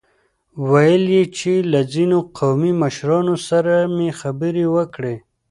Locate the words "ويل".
0.71-1.03